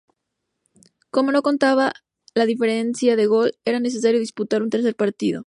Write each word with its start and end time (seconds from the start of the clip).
Como 1.11 1.31
no 1.31 1.43
contaba 1.43 1.93
la 2.33 2.47
diferencia 2.47 3.15
de 3.15 3.27
gol, 3.27 3.53
era 3.65 3.79
necesario 3.79 4.19
disputar 4.19 4.63
un 4.63 4.71
tercer 4.71 4.95
partido. 4.95 5.39